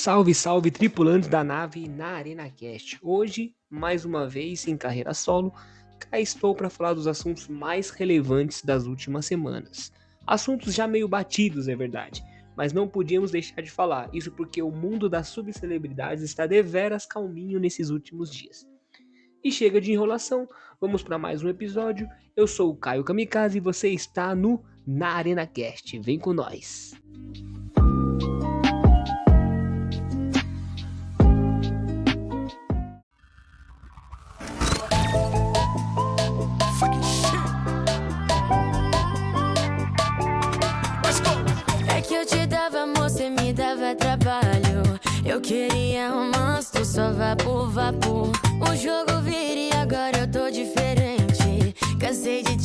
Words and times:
Salve, 0.00 0.32
salve, 0.32 0.70
tripulantes 0.70 1.28
da 1.28 1.42
nave 1.42 1.88
na 1.88 2.10
Arena 2.10 2.48
Cast. 2.48 3.00
Hoje, 3.02 3.52
mais 3.68 4.04
uma 4.04 4.28
vez 4.28 4.68
em 4.68 4.76
carreira 4.76 5.12
solo, 5.12 5.52
cá 5.98 6.20
estou 6.20 6.54
para 6.54 6.70
falar 6.70 6.94
dos 6.94 7.08
assuntos 7.08 7.48
mais 7.48 7.90
relevantes 7.90 8.62
das 8.62 8.86
últimas 8.86 9.26
semanas. 9.26 9.92
Assuntos 10.24 10.72
já 10.72 10.86
meio 10.86 11.08
batidos, 11.08 11.66
é 11.66 11.74
verdade, 11.74 12.22
mas 12.56 12.72
não 12.72 12.86
podíamos 12.86 13.32
deixar 13.32 13.60
de 13.60 13.72
falar, 13.72 14.08
isso 14.14 14.30
porque 14.30 14.62
o 14.62 14.70
mundo 14.70 15.08
das 15.08 15.26
subcelebridades 15.26 16.22
está 16.22 16.46
deveras 16.46 17.04
calminho 17.04 17.58
nesses 17.58 17.90
últimos 17.90 18.32
dias. 18.32 18.64
E 19.42 19.50
chega 19.50 19.80
de 19.80 19.90
enrolação, 19.90 20.48
vamos 20.80 21.02
para 21.02 21.18
mais 21.18 21.42
um 21.42 21.48
episódio. 21.48 22.08
Eu 22.36 22.46
sou 22.46 22.70
o 22.70 22.76
Caio 22.76 23.02
Kamikaze 23.02 23.58
e 23.58 23.60
você 23.60 23.88
está 23.88 24.32
no 24.32 24.62
Na 24.86 25.14
Arena 25.14 25.44
Cast. 25.44 25.98
Vem 25.98 26.20
com 26.20 26.32
nós. 26.32 26.92
É 27.54 27.57
te 42.28 42.46
dava 42.46 42.82
amor, 42.82 43.08
cê 43.08 43.30
me 43.30 43.52
dava 43.52 43.94
trabalho. 43.94 44.82
Eu 45.24 45.40
queria 45.40 46.10
romance, 46.10 46.70
tu 46.70 46.84
só 46.84 47.10
vapor, 47.12 47.70
vapor. 47.70 48.30
O 48.60 48.76
jogo 48.76 49.20
vira 49.22 49.60
e 49.60 49.70
agora 49.72 50.18
eu 50.18 50.30
tô 50.30 50.50
diferente. 50.50 50.97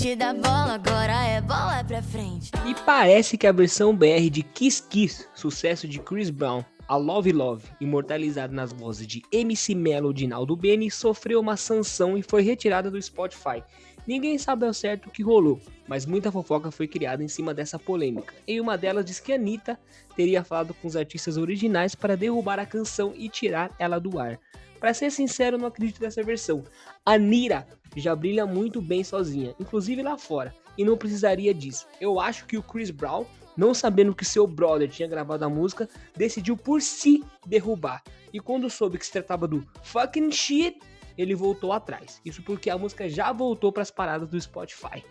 Dar 0.03 0.33
bola, 0.33 0.73
agora 0.73 1.25
é 1.25 1.39
bola 1.39 1.81
pra 1.81 2.03
frente. 2.03 2.51
E 2.67 2.75
parece 2.85 3.37
que 3.37 3.47
a 3.47 3.53
versão 3.53 3.95
BR 3.95 4.29
de 4.29 4.43
Kiss 4.43 4.83
Kiss, 4.89 5.29
sucesso 5.33 5.87
de 5.87 5.97
Chris 5.97 6.29
Brown, 6.29 6.61
a 6.89 6.97
Love 6.97 7.31
Love, 7.31 7.63
imortalizado 7.79 8.53
nas 8.53 8.73
vozes 8.73 9.07
de 9.07 9.23
MC 9.31 9.73
Melody 9.73 10.25
e 10.25 10.27
Naldo 10.27 10.57
Beni, 10.57 10.91
sofreu 10.91 11.39
uma 11.39 11.55
sanção 11.55 12.17
e 12.17 12.21
foi 12.21 12.41
retirada 12.41 12.91
do 12.91 13.01
Spotify. 13.01 13.63
Ninguém 14.05 14.37
sabe 14.37 14.65
ao 14.65 14.73
certo 14.73 15.07
o 15.07 15.09
que 15.09 15.23
rolou, 15.23 15.61
mas 15.87 16.05
muita 16.05 16.29
fofoca 16.29 16.69
foi 16.69 16.85
criada 16.85 17.23
em 17.23 17.29
cima 17.29 17.53
dessa 17.53 17.79
polêmica. 17.79 18.33
Em 18.45 18.59
uma 18.59 18.77
delas 18.77 19.05
diz 19.05 19.21
que 19.21 19.31
Anitta 19.31 19.79
teria 20.17 20.43
falado 20.43 20.73
com 20.73 20.85
os 20.85 20.97
artistas 20.97 21.37
originais 21.37 21.95
para 21.95 22.17
derrubar 22.17 22.59
a 22.59 22.65
canção 22.65 23.13
e 23.15 23.29
tirar 23.29 23.71
ela 23.79 23.99
do 23.99 24.19
ar. 24.19 24.37
Para 24.83 24.93
ser 24.93 25.09
sincero, 25.11 25.57
não 25.57 25.67
acredito 25.67 26.01
nessa 26.01 26.21
versão. 26.21 26.61
A 27.05 27.17
Nira 27.17 27.65
já 27.95 28.13
brilha 28.13 28.45
muito 28.45 28.81
bem 28.81 29.01
sozinha, 29.01 29.55
inclusive 29.57 30.03
lá 30.03 30.17
fora, 30.17 30.53
e 30.77 30.83
não 30.83 30.97
precisaria 30.97 31.53
disso. 31.53 31.87
Eu 32.01 32.19
acho 32.19 32.45
que 32.45 32.57
o 32.57 32.61
Chris 32.61 32.91
Brown, 32.91 33.23
não 33.55 33.73
sabendo 33.73 34.13
que 34.13 34.25
seu 34.25 34.45
brother 34.45 34.89
tinha 34.89 35.07
gravado 35.07 35.45
a 35.45 35.49
música, 35.49 35.87
decidiu 36.17 36.57
por 36.57 36.81
si 36.81 37.23
derrubar. 37.47 38.03
E 38.33 38.41
quando 38.41 38.69
soube 38.69 38.97
que 38.97 39.05
se 39.05 39.13
tratava 39.13 39.47
do 39.47 39.65
fucking 39.83 40.33
shit, 40.33 40.77
ele 41.17 41.33
voltou 41.33 41.71
atrás. 41.71 42.19
Isso 42.25 42.43
porque 42.43 42.69
a 42.69 42.77
música 42.77 43.07
já 43.07 43.31
voltou 43.31 43.71
para 43.71 43.83
as 43.83 43.89
paradas 43.89 44.27
do 44.27 44.41
Spotify. 44.41 45.01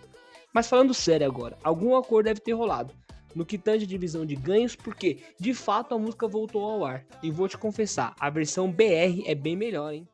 Mas 0.53 0.69
falando 0.69 0.93
sério 0.93 1.27
agora, 1.27 1.57
algum 1.65 1.97
acordo 1.97 2.27
deve 2.27 2.41
ter 2.41 2.53
rolado 2.53 2.93
no 3.35 3.47
que 3.47 3.59
tange 3.59 3.87
divisão 3.87 4.27
de 4.27 4.35
ganhos, 4.35 4.75
porque 4.77 5.19
de 5.39 5.55
fato 5.55 5.95
a 5.95 5.99
música 5.99 6.29
voltou 6.29 6.65
ao 6.65 6.85
ar. 6.85 7.05
E 7.23 7.31
vou 7.31 7.49
te 7.49 7.59
confessar, 7.59 8.15
a 8.19 8.31
versão 8.31 8.71
BR 8.71 9.23
é 9.27 9.35
bem 9.35 9.57
melhor, 9.57 9.93
hein? 9.93 10.09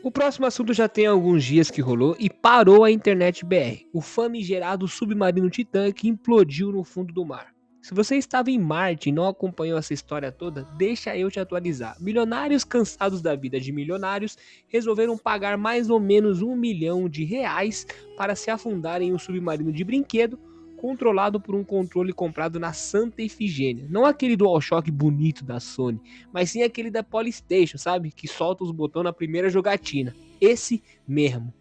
O 0.00 0.12
próximo 0.12 0.46
assunto 0.46 0.72
já 0.72 0.88
tem 0.88 1.06
alguns 1.06 1.42
dias 1.42 1.72
que 1.72 1.80
rolou 1.80 2.14
e 2.20 2.30
parou 2.30 2.84
a 2.84 2.90
internet 2.90 3.44
BR. 3.44 3.84
O 3.92 4.00
famigerado 4.00 4.86
submarino 4.86 5.50
Titã 5.50 5.90
que 5.90 6.08
implodiu 6.08 6.70
no 6.70 6.84
fundo 6.84 7.12
do 7.12 7.26
mar. 7.26 7.52
Se 7.82 7.92
você 7.92 8.16
estava 8.16 8.48
em 8.48 8.58
Marte 8.58 9.08
e 9.08 9.12
não 9.12 9.26
acompanhou 9.26 9.76
essa 9.76 9.92
história 9.92 10.30
toda, 10.30 10.62
deixa 10.76 11.16
eu 11.16 11.28
te 11.30 11.40
atualizar. 11.40 11.96
Milionários 12.00 12.62
cansados 12.62 13.20
da 13.20 13.34
vida 13.34 13.58
de 13.58 13.72
milionários 13.72 14.36
resolveram 14.68 15.18
pagar 15.18 15.58
mais 15.58 15.90
ou 15.90 15.98
menos 15.98 16.42
um 16.42 16.54
milhão 16.54 17.08
de 17.08 17.24
reais 17.24 17.84
para 18.16 18.36
se 18.36 18.50
afundar 18.50 19.02
em 19.02 19.12
um 19.12 19.18
submarino 19.18 19.72
de 19.72 19.82
brinquedo 19.82 20.38
controlado 20.78 21.40
por 21.40 21.54
um 21.54 21.64
controle 21.64 22.12
comprado 22.12 22.58
na 22.60 22.72
Santa 22.72 23.20
Efigênia. 23.20 23.86
Não 23.90 24.06
aquele 24.06 24.36
DualShock 24.36 24.90
bonito 24.90 25.44
da 25.44 25.58
Sony, 25.58 26.00
mas 26.32 26.50
sim 26.50 26.62
aquele 26.62 26.90
da 26.90 27.02
Polystation, 27.02 27.76
sabe? 27.76 28.12
Que 28.12 28.28
solta 28.28 28.62
os 28.62 28.70
botões 28.70 29.04
na 29.04 29.12
primeira 29.12 29.50
jogatina. 29.50 30.14
Esse 30.40 30.82
mesmo. 31.06 31.52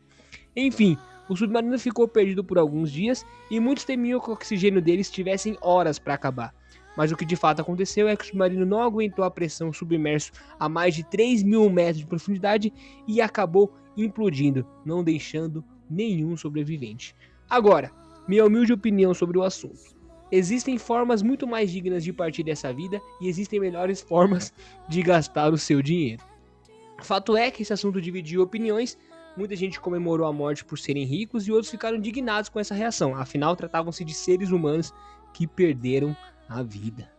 Enfim, 0.56 0.98
o 1.28 1.36
submarino 1.36 1.78
ficou 1.80 2.08
perdido 2.08 2.44
por 2.44 2.58
alguns 2.58 2.92
dias 2.92 3.26
e 3.50 3.60
muitos 3.60 3.84
temiam 3.84 4.20
que 4.20 4.30
o 4.30 4.34
oxigênio 4.34 4.82
deles 4.82 5.10
tivessem 5.10 5.58
horas 5.62 5.98
para 6.00 6.14
acabar. 6.14 6.54
Mas 6.96 7.12
o 7.12 7.18
que 7.18 7.26
de 7.26 7.36
fato 7.36 7.62
aconteceu 7.62 8.08
é 8.08 8.16
que 8.16 8.24
o 8.24 8.28
submarino 8.28 8.66
não 8.66 8.82
aguentou 8.82 9.26
a 9.26 9.32
pressão 9.32 9.74
submerso 9.74 10.32
a 10.60 10.70
mais 10.70 10.96
de 10.96 11.04
3 11.04 11.44
mil 11.44 11.70
metros 11.70 12.00
de 12.00 12.06
profundidade 12.06 12.72
e 13.08 13.20
acabou 13.20 13.74
implodindo, 13.96 14.66
não 14.86 15.04
deixando 15.04 15.64
nenhum 15.90 16.38
sobrevivente. 16.38 17.16
Agora, 17.50 17.92
minha 18.28 18.46
humilde 18.46 18.74
opinião 18.74 19.14
sobre 19.14 19.38
o 19.38 19.44
assunto. 19.44 19.96
Existem 20.32 20.78
formas 20.78 21.22
muito 21.22 21.48
mais 21.48 21.72
dignas 21.72 22.04
de 22.04 22.12
partir 22.12 22.44
dessa 22.44 22.74
vida 22.74 23.02
e 23.22 23.30
existem 23.30 23.60
melhores 23.60 24.02
formas 24.02 24.54
de 24.90 25.02
gastar 25.02 25.54
o 25.54 25.58
seu 25.58 25.82
dinheiro. 25.82 26.22
Fato 27.02 27.38
é 27.38 27.50
que 27.50 27.62
esse 27.62 27.72
assunto 27.72 28.02
dividiu 28.02 28.42
opiniões. 28.42 28.98
Muita 29.38 29.56
gente 29.56 29.80
comemorou 29.80 30.28
a 30.28 30.34
morte 30.34 30.66
por 30.66 30.78
serem 30.78 31.06
ricos 31.06 31.48
e 31.48 31.52
outros 31.52 31.72
ficaram 31.72 31.98
indignados 31.98 32.50
com 32.50 32.60
essa 32.60 32.74
reação. 32.74 33.16
Afinal, 33.16 33.56
tratavam-se 33.56 34.04
de 34.04 34.14
seres 34.14 34.52
humanos 34.52 34.94
que 35.34 35.48
perderam 35.48 36.16
a 36.50 36.64
vida. 36.64 37.17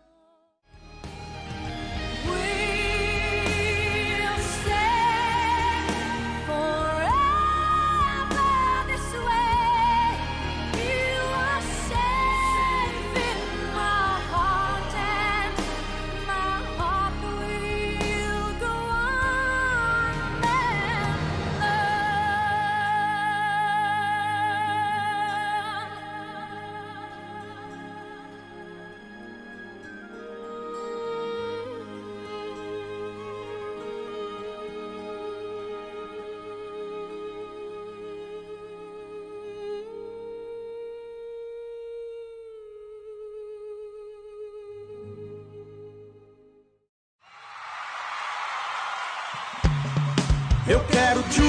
Eu 50.70 50.84
quero 50.84 51.22
tchu, 51.30 51.40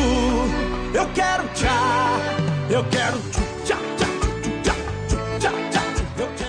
eu 0.96 1.14
quero 1.14 1.44
tchá, 1.54 2.18
eu 2.72 2.86
quero 2.90 3.18
tchu. 3.34 3.50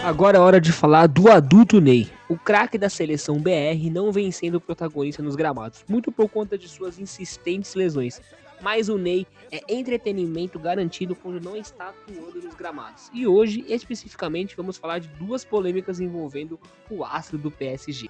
Agora 0.05 0.39
é 0.39 0.41
hora 0.41 0.61
de 0.61 0.71
falar 0.73 1.09
do 1.09 1.31
adulto 1.31 1.81
Ney. 1.81 2.09
O 2.29 2.39
craque 2.39 2.79
da 2.79 2.89
seleção 2.89 3.41
BR 3.41 3.91
não 3.91 4.13
vem 4.13 4.31
sendo 4.31 4.61
protagonista 4.61 5.21
nos 5.21 5.35
gramados, 5.35 5.85
muito 5.89 6.13
por 6.13 6.29
conta 6.29 6.57
de 6.57 6.69
suas 6.69 7.01
insistentes 7.01 7.75
lesões. 7.75 8.21
Mas 8.63 8.89
o 8.89 8.97
Ney 8.97 9.27
é 9.51 9.61
entretenimento 9.69 10.57
garantido 10.57 11.17
quando 11.17 11.43
não 11.43 11.57
está 11.57 11.89
atuando 11.89 12.41
nos 12.41 12.55
gramados. 12.55 13.11
E 13.13 13.27
hoje, 13.27 13.65
especificamente, 13.69 14.57
vamos 14.57 14.77
falar 14.77 15.01
de 15.01 15.09
duas 15.09 15.45
polêmicas 15.45 15.99
envolvendo 15.99 16.59
o 16.89 17.05
astro 17.05 17.37
do 17.37 17.51
PSG. 17.51 18.09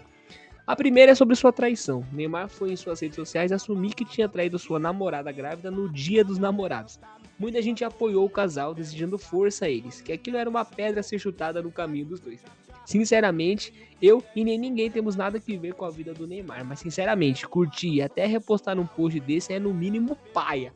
A 0.66 0.76
primeira 0.76 1.12
é 1.12 1.14
sobre 1.14 1.34
sua 1.34 1.52
traição. 1.52 2.04
Neymar 2.12 2.48
foi 2.48 2.72
em 2.72 2.76
suas 2.76 3.00
redes 3.00 3.16
sociais 3.16 3.50
assumir 3.50 3.94
que 3.94 4.04
tinha 4.04 4.28
traído 4.28 4.58
sua 4.58 4.78
namorada 4.78 5.32
grávida 5.32 5.70
no 5.70 5.88
dia 5.88 6.24
dos 6.24 6.38
namorados. 6.38 7.00
Muita 7.38 7.60
gente 7.62 7.84
apoiou 7.84 8.24
o 8.24 8.30
casal, 8.30 8.74
desejando 8.74 9.18
força 9.18 9.64
a 9.64 9.68
eles, 9.68 10.00
que 10.00 10.12
aquilo 10.12 10.36
era 10.36 10.48
uma 10.48 10.64
pedra 10.64 11.00
a 11.00 11.02
ser 11.02 11.18
chutada 11.18 11.62
no 11.62 11.72
caminho 11.72 12.06
dos 12.06 12.20
dois. 12.20 12.42
Sinceramente, 12.84 13.72
eu 14.00 14.22
e 14.34 14.44
nem 14.44 14.58
ninguém 14.58 14.90
temos 14.90 15.16
nada 15.16 15.38
que 15.40 15.56
ver 15.56 15.74
com 15.74 15.84
a 15.84 15.90
vida 15.90 16.12
do 16.12 16.26
Neymar, 16.26 16.64
mas 16.64 16.80
sinceramente, 16.80 17.46
curtir 17.46 17.94
e 17.94 18.02
até 18.02 18.26
repostar 18.26 18.78
um 18.78 18.86
post 18.86 19.18
desse 19.20 19.52
é 19.52 19.58
no 19.58 19.72
mínimo 19.72 20.16
paia. 20.32 20.72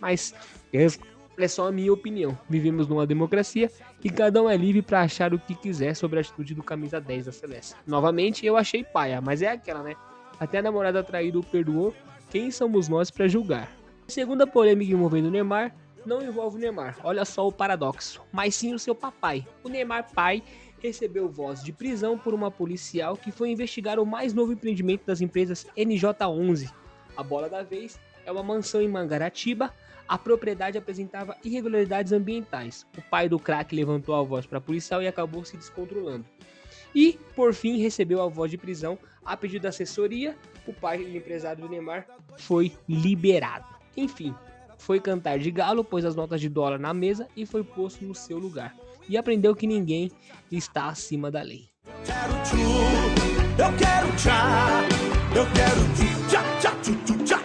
Mas 0.00 0.34
é, 1.36 1.48
só 1.48 1.68
a 1.68 1.72
minha 1.72 1.92
opinião. 1.92 2.38
Vivemos 2.48 2.86
numa 2.86 3.06
democracia 3.06 3.70
e 4.02 4.10
cada 4.10 4.42
um 4.42 4.48
é 4.48 4.56
livre 4.56 4.82
para 4.82 5.02
achar 5.02 5.34
o 5.34 5.38
que 5.38 5.54
quiser 5.54 5.94
sobre 5.94 6.18
a 6.18 6.22
atitude 6.22 6.54
do 6.54 6.62
camisa 6.62 7.00
10 7.00 7.26
da 7.26 7.32
Celeste. 7.32 7.74
Novamente, 7.86 8.46
eu 8.46 8.56
achei 8.56 8.84
paia, 8.84 9.20
mas 9.20 9.42
é 9.42 9.48
aquela, 9.48 9.82
né? 9.82 9.96
Até 10.38 10.58
a 10.58 10.62
namorada 10.62 11.02
traída 11.02 11.38
o 11.38 11.44
perdoou. 11.44 11.94
Quem 12.30 12.50
somos 12.50 12.88
nós 12.88 13.10
para 13.10 13.28
julgar? 13.28 13.70
Segunda 14.06 14.46
polêmica 14.46 14.92
envolvendo 14.92 15.26
o 15.26 15.30
Neymar 15.30 15.74
não 16.04 16.22
envolve 16.22 16.56
o 16.56 16.60
Neymar. 16.60 16.98
Olha 17.02 17.24
só 17.24 17.46
o 17.46 17.52
paradoxo, 17.52 18.20
mas 18.32 18.54
sim 18.54 18.74
o 18.74 18.78
seu 18.78 18.94
papai. 18.94 19.46
O 19.62 19.68
Neymar 19.68 20.12
pai 20.12 20.42
recebeu 20.78 21.28
voz 21.28 21.62
de 21.62 21.72
prisão 21.72 22.18
por 22.18 22.34
uma 22.34 22.50
policial 22.50 23.16
que 23.16 23.32
foi 23.32 23.50
investigar 23.50 23.98
o 23.98 24.04
mais 24.04 24.34
novo 24.34 24.52
empreendimento 24.52 25.06
das 25.06 25.22
empresas 25.22 25.66
NJ11. 25.76 26.70
A 27.16 27.22
bola 27.22 27.48
da 27.48 27.62
vez 27.62 27.98
é 28.24 28.32
uma 28.32 28.42
mansão 28.42 28.80
em 28.80 28.88
Mangaratiba. 28.88 29.72
A 30.06 30.18
propriedade 30.18 30.76
apresentava 30.76 31.36
irregularidades 31.42 32.12
ambientais. 32.12 32.86
O 32.96 33.02
pai 33.02 33.28
do 33.28 33.38
craque 33.38 33.74
levantou 33.74 34.14
a 34.14 34.22
voz 34.22 34.46
para 34.46 34.58
a 34.58 34.60
policial 34.60 35.02
e 35.02 35.08
acabou 35.08 35.44
se 35.44 35.56
descontrolando. 35.56 36.24
E, 36.94 37.18
por 37.34 37.52
fim, 37.52 37.78
recebeu 37.78 38.22
a 38.22 38.28
voz 38.28 38.50
de 38.50 38.58
prisão 38.58 38.98
a 39.24 39.36
pedido 39.36 39.62
da 39.62 39.70
assessoria. 39.70 40.36
O 40.66 40.72
pai 40.72 40.98
do 40.98 41.16
empresário 41.16 41.62
do 41.62 41.68
Neymar 41.68 42.06
foi 42.36 42.72
liberado. 42.88 43.66
Enfim, 43.96 44.34
foi 44.78 45.00
cantar 45.00 45.38
de 45.38 45.50
galo, 45.50 45.82
pôs 45.82 46.04
as 46.04 46.14
notas 46.14 46.40
de 46.40 46.48
dólar 46.48 46.78
na 46.78 46.94
mesa 46.94 47.26
e 47.36 47.44
foi 47.44 47.64
posto 47.64 48.04
no 48.04 48.14
seu 48.14 48.38
lugar. 48.38 48.74
E 49.08 49.16
aprendeu 49.16 49.54
que 49.54 49.66
ninguém 49.66 50.10
está 50.50 50.88
acima 50.88 51.30
da 51.30 51.42
lei. 51.42 51.68
quero 52.04 52.32
tchu, 52.44 52.56
eu 53.58 53.76
quero 53.76 54.16
tchá, 54.16 54.82
eu 55.34 55.46
quero 55.52 55.80
tchu, 55.94 56.28
tchá, 56.60 56.70
tchu, 56.82 57.43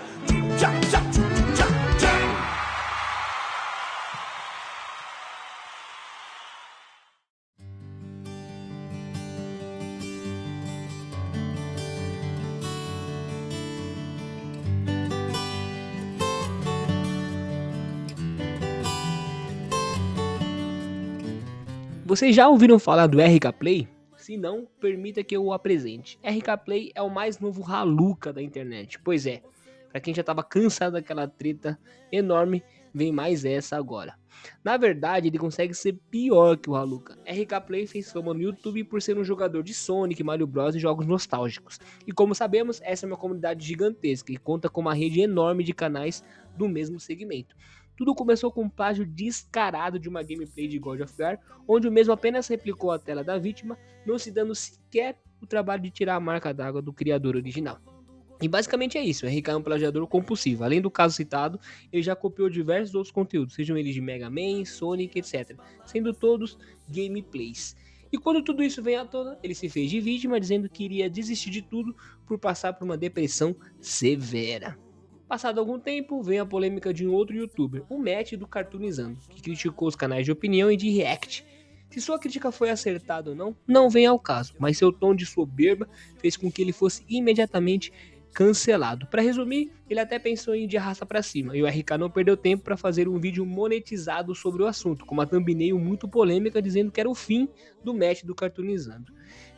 Vocês 22.09 22.35
já 22.35 22.49
ouviram 22.49 22.79
falar 22.79 23.05
do 23.05 23.19
RK 23.19 23.53
Play? 23.59 23.87
Se 24.17 24.35
não, 24.35 24.67
permita 24.81 25.23
que 25.23 25.37
eu 25.37 25.45
o 25.45 25.53
apresente. 25.53 26.17
RK 26.23 26.65
Play 26.65 26.91
é 26.95 27.03
o 27.03 27.07
mais 27.07 27.37
novo 27.37 27.63
Haluca 27.63 28.33
da 28.33 28.41
internet. 28.41 28.97
Pois 29.03 29.27
é, 29.27 29.43
para 29.91 30.01
quem 30.01 30.11
já 30.11 30.21
estava 30.21 30.43
cansado 30.43 30.93
daquela 30.93 31.27
treta 31.27 31.79
enorme, 32.11 32.63
vem 32.91 33.11
mais 33.11 33.45
essa 33.45 33.77
agora. 33.77 34.15
Na 34.63 34.75
verdade, 34.75 35.27
ele 35.27 35.37
consegue 35.37 35.75
ser 35.75 35.99
pior 36.09 36.57
que 36.57 36.67
o 36.67 36.75
Haluca. 36.75 37.15
RK 37.27 37.61
Play 37.67 37.85
fez 37.85 38.11
fama 38.11 38.33
no 38.33 38.41
YouTube 38.41 38.83
por 38.85 39.03
ser 39.03 39.15
um 39.15 39.23
jogador 39.23 39.61
de 39.61 39.75
Sonic, 39.75 40.23
Mario 40.23 40.47
Bros 40.47 40.75
e 40.75 40.79
jogos 40.79 41.05
nostálgicos. 41.05 41.79
E 42.07 42.11
como 42.11 42.33
sabemos, 42.33 42.81
essa 42.83 43.05
é 43.05 43.07
uma 43.07 43.17
comunidade 43.17 43.63
gigantesca 43.63 44.31
e 44.31 44.37
conta 44.37 44.67
com 44.67 44.81
uma 44.81 44.95
rede 44.95 45.21
enorme 45.21 45.63
de 45.63 45.75
canais 45.75 46.23
do 46.57 46.67
mesmo 46.67 46.99
segmento. 46.99 47.55
Tudo 47.99 48.15
começou 48.15 48.49
com 48.49 48.63
um 48.63 48.69
plágio 48.69 49.05
descarado 49.05 49.99
de 49.99 50.07
uma 50.07 50.23
gameplay 50.23 50.69
de 50.69 50.79
God 50.79 51.01
of 51.01 51.13
War, 51.21 51.37
onde 51.67 51.85
o 51.85 51.91
mesmo 51.91 52.13
apenas 52.13 52.47
replicou 52.47 52.91
a 52.91 52.97
tela 52.97 53.25
da 53.25 53.37
vítima, 53.37 53.77
não 54.05 54.17
se 54.17 54.31
dando 54.31 54.55
sequer 54.55 55.19
o 55.41 55.45
trabalho 55.45 55.83
de 55.83 55.91
tirar 55.91 56.15
a 56.15 56.19
marca 56.19 56.53
d'água 56.53 56.81
do 56.81 56.93
criador 56.93 57.35
original. 57.35 57.77
E 58.41 58.47
basicamente 58.47 58.97
é 58.97 59.03
isso, 59.03 59.27
RK 59.27 59.49
é 59.49 59.55
um 59.57 59.61
plagiador 59.61 60.07
compulsivo. 60.07 60.63
Além 60.63 60.79
do 60.79 60.89
caso 60.89 61.13
citado, 61.13 61.59
ele 61.91 62.01
já 62.01 62.15
copiou 62.15 62.49
diversos 62.49 62.95
outros 62.95 63.11
conteúdos, 63.11 63.53
sejam 63.53 63.75
eles 63.75 63.93
de 63.93 63.99
Mega 63.99 64.29
Man, 64.29 64.63
Sonic, 64.63 65.19
etc., 65.19 65.59
sendo 65.85 66.13
todos 66.13 66.57
gameplays. 66.87 67.75
E 68.13 68.17
quando 68.17 68.41
tudo 68.41 68.63
isso 68.63 68.81
vem 68.81 68.95
à 68.95 69.03
tona, 69.03 69.37
ele 69.43 69.53
se 69.53 69.67
fez 69.67 69.91
de 69.91 69.99
vítima, 69.99 70.39
dizendo 70.39 70.69
que 70.69 70.85
iria 70.85 71.09
desistir 71.09 71.49
de 71.49 71.61
tudo 71.61 71.93
por 72.25 72.39
passar 72.39 72.71
por 72.71 72.85
uma 72.85 72.97
depressão 72.97 73.53
severa. 73.81 74.79
Passado 75.29 75.59
algum 75.59 75.77
tempo, 75.77 76.23
vem 76.23 76.39
a 76.39 76.45
polêmica 76.45 76.91
de 76.91 77.05
um 77.07 77.13
outro 77.13 77.35
youtuber, 77.35 77.83
o 77.87 77.99
Matt 77.99 78.33
do 78.33 78.47
Cartoonizando, 78.47 79.19
que 79.29 79.43
criticou 79.43 79.87
os 79.87 79.95
canais 79.95 80.25
de 80.25 80.31
opinião 80.31 80.71
e 80.71 80.75
de 80.75 80.89
react. 80.89 81.45
Se 81.87 82.01
sua 82.01 82.17
crítica 82.17 82.51
foi 82.51 82.71
acertada 82.71 83.29
ou 83.29 83.35
não, 83.35 83.55
não 83.67 83.91
vem 83.91 84.07
ao 84.07 84.17
caso, 84.17 84.55
mas 84.57 84.79
seu 84.79 84.91
tom 84.91 85.13
de 85.13 85.27
soberba 85.27 85.87
fez 86.17 86.35
com 86.35 86.51
que 86.51 86.63
ele 86.63 86.71
fosse 86.71 87.05
imediatamente 87.07 87.93
cancelado. 88.33 89.05
Para 89.05 89.21
resumir, 89.21 89.71
ele 89.87 89.99
até 89.99 90.17
pensou 90.17 90.55
em 90.55 90.63
ir 90.63 90.67
de 90.67 90.77
arrasta 90.77 91.05
para 91.05 91.21
cima, 91.21 91.55
e 91.55 91.61
o 91.61 91.67
RK 91.67 91.99
não 91.99 92.09
perdeu 92.09 92.35
tempo 92.35 92.63
para 92.63 92.75
fazer 92.75 93.07
um 93.07 93.19
vídeo 93.19 93.45
monetizado 93.45 94.33
sobre 94.33 94.63
o 94.63 94.65
assunto, 94.65 95.05
com 95.05 95.13
uma 95.13 95.27
thumbnail 95.27 95.77
muito 95.77 96.07
polêmica 96.07 96.59
dizendo 96.59 96.91
que 96.91 96.99
era 96.99 97.09
o 97.09 97.13
fim 97.13 97.47
do 97.83 97.93
match 97.93 98.23
do 98.23 98.33
Cartoonizando. 98.33 99.13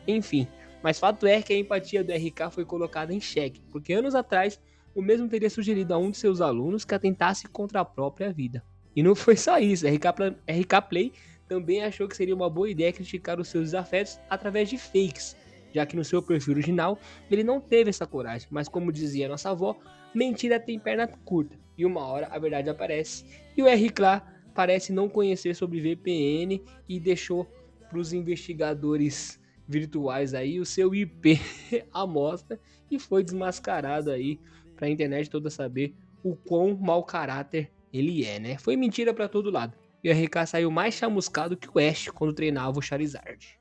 Enfim, 0.06 0.46
mas 0.82 0.98
fato 0.98 1.26
é 1.26 1.40
que 1.40 1.54
a 1.54 1.56
empatia 1.56 2.04
do 2.04 2.12
RK 2.12 2.50
foi 2.50 2.66
colocada 2.66 3.14
em 3.14 3.20
xeque, 3.22 3.62
porque 3.70 3.94
anos 3.94 4.14
atrás 4.14 4.60
o 4.94 5.02
mesmo 5.02 5.28
teria 5.28 5.50
sugerido 5.50 5.94
a 5.94 5.98
um 5.98 6.10
de 6.10 6.18
seus 6.18 6.40
alunos 6.40 6.84
que 6.84 6.94
atentasse 6.94 7.48
contra 7.48 7.80
a 7.80 7.84
própria 7.84 8.32
vida. 8.32 8.62
E 8.94 9.02
não 9.02 9.14
foi 9.14 9.36
só 9.36 9.58
isso, 9.58 9.86
RK, 9.86 10.36
RK 10.46 10.88
Play 10.88 11.12
também 11.48 11.82
achou 11.82 12.08
que 12.08 12.16
seria 12.16 12.34
uma 12.34 12.48
boa 12.48 12.70
ideia 12.70 12.92
criticar 12.92 13.38
os 13.38 13.48
seus 13.48 13.64
desafetos 13.64 14.18
através 14.30 14.70
de 14.70 14.78
fakes, 14.78 15.36
já 15.72 15.84
que 15.84 15.96
no 15.96 16.04
seu 16.04 16.22
perfil 16.22 16.54
original 16.54 16.98
ele 17.30 17.44
não 17.44 17.60
teve 17.60 17.90
essa 17.90 18.06
coragem, 18.06 18.48
mas 18.50 18.68
como 18.68 18.92
dizia 18.92 19.28
nossa 19.28 19.50
avó, 19.50 19.78
mentira 20.14 20.58
tem 20.58 20.78
perna 20.78 21.06
curta, 21.06 21.58
e 21.76 21.84
uma 21.84 22.06
hora 22.06 22.28
a 22.30 22.38
verdade 22.38 22.70
aparece. 22.70 23.24
E 23.56 23.62
o 23.62 23.66
RK 23.66 24.22
parece 24.54 24.92
não 24.92 25.08
conhecer 25.08 25.54
sobre 25.54 25.80
VPN 25.80 26.62
e 26.88 27.00
deixou 27.00 27.46
para 27.88 27.98
os 27.98 28.12
investigadores 28.12 29.38
virtuais 29.68 30.34
aí 30.34 30.58
o 30.58 30.66
seu 30.66 30.94
IP 30.94 31.38
à 31.92 32.06
mostra 32.06 32.58
e 32.90 32.98
foi 32.98 33.22
desmascarado 33.22 34.10
aí 34.10 34.38
para 34.82 34.88
a 34.88 34.90
internet 34.90 35.30
toda 35.30 35.48
saber 35.48 35.94
o 36.24 36.34
quão 36.34 36.76
mau 36.76 37.04
caráter 37.04 37.70
ele 37.92 38.24
é, 38.24 38.40
né? 38.40 38.58
Foi 38.58 38.74
mentira 38.74 39.14
para 39.14 39.28
todo 39.28 39.48
lado. 39.48 39.74
E 40.02 40.10
o 40.10 40.12
RK 40.12 40.44
saiu 40.44 40.72
mais 40.72 40.94
chamuscado 40.94 41.56
que 41.56 41.68
o 41.68 41.78
Ash 41.78 42.08
quando 42.08 42.32
treinava 42.32 42.80
o 42.80 42.82
Charizard. 42.82 43.60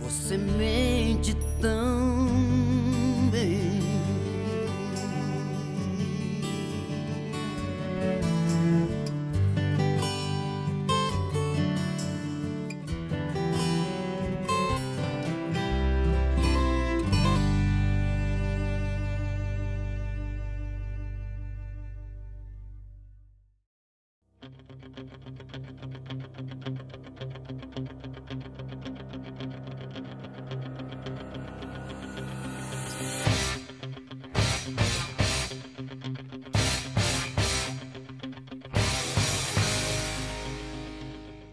Você 0.00 0.36
mente 0.36 1.36
tão 1.60 2.67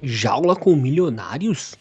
Jaula 0.08 0.56
com 0.56 0.76
milionários? 0.76 1.74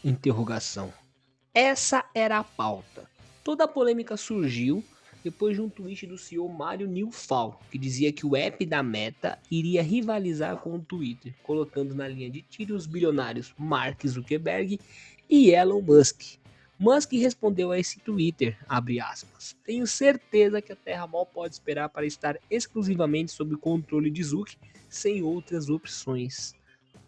Essa 1.52 2.02
era 2.14 2.38
a 2.38 2.42
pauta. 2.42 3.06
Toda 3.44 3.64
a 3.64 3.68
polêmica 3.68 4.16
surgiu 4.16 4.82
depois 5.22 5.54
de 5.56 5.60
um 5.60 5.68
tweet 5.68 6.06
do 6.06 6.16
CEO 6.16 6.48
Mário 6.48 6.88
Nilfal, 6.88 7.60
que 7.70 7.76
dizia 7.76 8.10
que 8.14 8.24
o 8.24 8.34
app 8.34 8.64
da 8.64 8.82
Meta 8.82 9.38
iria 9.50 9.82
rivalizar 9.82 10.56
com 10.56 10.76
o 10.76 10.78
Twitter, 10.80 11.34
colocando 11.42 11.94
na 11.94 12.08
linha 12.08 12.30
de 12.30 12.40
tiro 12.40 12.74
os 12.74 12.86
bilionários 12.86 13.52
Mark 13.58 14.06
Zuckerberg 14.06 14.80
e 15.28 15.50
Elon 15.50 15.82
Musk. 15.82 16.38
Musk 16.78 17.12
respondeu 17.12 17.72
a 17.72 17.78
esse 17.78 18.00
Twitter, 18.00 18.56
aspas, 18.66 19.54
tenho 19.62 19.86
certeza 19.86 20.62
que 20.62 20.72
a 20.72 20.76
Terra 20.76 21.06
mal 21.06 21.26
pode 21.26 21.52
esperar 21.52 21.90
para 21.90 22.06
estar 22.06 22.38
exclusivamente 22.50 23.32
sob 23.32 23.54
o 23.54 23.58
controle 23.58 24.10
de 24.10 24.24
Zuck, 24.24 24.56
sem 24.88 25.22
outras 25.22 25.68
opções. 25.68 26.54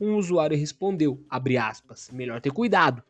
Um 0.01 0.17
usuário 0.17 0.57
respondeu, 0.57 1.25
aspas, 1.31 2.11
melhor 2.13 2.41
ter 2.41 2.53
cuidado, 2.53 3.03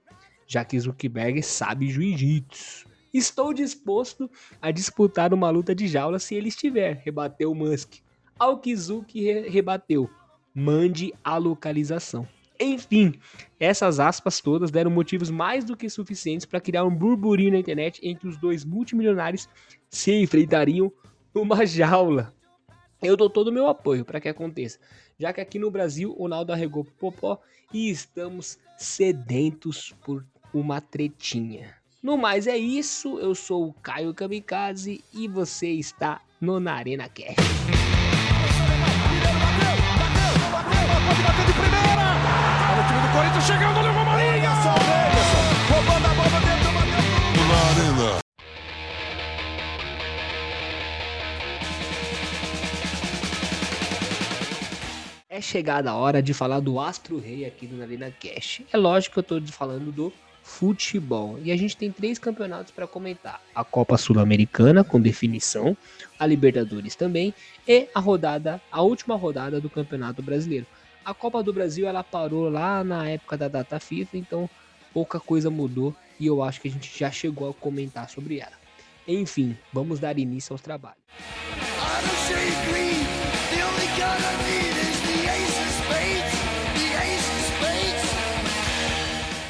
já 0.47 0.65
que 0.65 0.79
Zuckerberg 0.79 1.43
sabe 1.43 1.89
jiu-jitsu. 1.89 2.87
Estou 3.13 3.53
disposto 3.53 4.31
a 4.61 4.71
disputar 4.71 5.33
uma 5.33 5.51
luta 5.51 5.75
de 5.75 5.87
jaula 5.89 6.19
se 6.19 6.35
ele 6.35 6.49
estiver, 6.49 7.03
rebateu 7.05 7.55
Musk. 7.55 7.95
Ao 8.39 8.59
que 8.59 8.77
Zuck 8.77 9.19
re- 9.21 9.49
rebateu, 9.49 10.11
Mande 10.59 11.13
a 11.23 11.37
localização. 11.37 12.27
Enfim, 12.59 13.21
essas 13.61 14.01
aspas 14.01 14.41
todas 14.41 14.71
deram 14.71 14.91
motivos 14.91 15.29
mais 15.29 15.67
do 15.67 15.77
que 15.77 15.91
suficientes 15.91 16.47
para 16.47 16.63
criar 16.63 16.85
um 16.85 16.95
burburinho 16.95 17.53
na 17.53 17.59
internet 17.59 18.01
que 18.15 18.27
os 18.27 18.39
dois 18.39 18.65
multimilionários 18.65 19.47
se 19.91 20.13
enfrentariam 20.15 20.91
numa 21.35 21.65
jaula. 21.67 22.35
Eu 23.03 23.19
dou 23.19 23.29
todo 23.29 23.49
o 23.49 23.53
meu 23.53 23.67
apoio 23.67 24.03
para 24.03 24.19
que 24.19 24.31
aconteça, 24.31 24.79
já 25.19 25.33
que 25.33 25.41
aqui 25.41 25.59
no 25.59 25.71
Brasil 25.71 26.15
o 26.19 26.29
Naldo 26.29 26.53
arregou 26.53 26.85
pro 26.85 26.95
popó 26.95 27.41
e 27.73 27.91
estamos 27.91 28.59
sedentos 28.77 29.95
por 30.05 30.25
uma 30.53 30.81
tretinha. 30.81 31.75
No 32.03 32.17
mais 32.17 32.47
é 32.47 32.57
isso, 32.57 33.19
eu 33.19 33.35
sou 33.35 33.69
o 33.69 33.73
Caio 33.73 34.15
Kamikaze 34.15 35.03
e 35.13 35.27
você 35.27 35.69
está 35.69 36.21
no 36.41 36.61
Na 36.61 36.75
Arena 36.75 37.09
Cash. 37.09 37.35
Olha 42.69 42.83
o 42.83 42.87
time 42.87 43.01
do 43.01 43.13
Corinthians 43.13 43.45
chegando, 43.45 44.16
É 55.37 55.41
chegada 55.43 55.91
a 55.91 55.95
hora 55.95 56.23
de 56.23 56.33
falar 56.33 56.61
do 56.61 56.81
Astro 56.81 57.19
Rei 57.19 57.45
aqui 57.45 57.67
do 57.67 57.83
Arena 57.83 58.11
Cash. 58.11 58.63
É 58.73 58.77
lógico 58.79 59.13
que 59.13 59.19
eu 59.19 59.41
tô 59.43 59.53
falando 59.53 59.93
do 59.93 60.11
futebol. 60.43 61.39
E 61.45 61.53
a 61.53 61.57
gente 61.59 61.77
tem 61.77 61.93
três 61.93 62.19
campeonatos 62.19 62.73
para 62.73 62.87
comentar: 62.87 63.43
a 63.55 63.63
Copa 63.63 63.99
Sul-Americana 63.99 64.83
com 64.83 64.99
definição, 64.99 65.77
a 66.19 66.25
Libertadores 66.25 66.97
também 66.97 67.35
e 67.69 67.87
a 67.95 68.01
rodada, 68.01 68.63
a 68.73 68.81
última 68.81 69.15
rodada 69.15 69.61
do 69.61 69.69
Campeonato 69.69 70.23
Brasileiro. 70.23 70.65
A 71.05 71.13
Copa 71.13 71.43
do 71.43 71.53
Brasil 71.53 71.87
ela 71.87 72.03
parou 72.03 72.49
lá 72.49 72.83
na 72.83 73.07
época 73.07 73.37
da 73.37 73.47
data 73.47 73.79
FIFA, 73.79 74.17
então 74.17 74.49
pouca 74.91 75.21
coisa 75.21 75.51
mudou 75.51 75.95
e 76.19 76.27
eu 76.29 76.43
acho 76.43 76.63
que 76.63 76.69
a 76.69 76.71
gente 76.71 76.99
já 76.99 77.11
chegou 77.11 77.51
a 77.51 77.53
comentar 77.53 78.09
sobre 78.09 78.41
ela. 78.41 78.57
Enfim, 79.07 79.55
vamos 79.71 80.01
dar 80.01 80.19
início 80.19 80.55
aos 80.55 80.63
trabalhos. 80.63 80.97